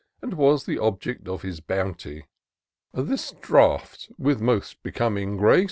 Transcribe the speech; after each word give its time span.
And 0.19 0.33
was 0.33 0.65
the 0.65 0.79
object 0.79 1.27
of 1.27 1.43
his 1.43 1.59
bounty. 1.59 2.25
This 2.91 3.33
draft, 3.39 4.11
with 4.17 4.41
most 4.41 4.81
becoming 4.81 5.37
grace. 5.37 5.59